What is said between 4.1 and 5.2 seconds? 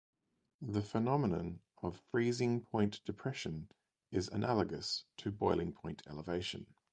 is analogous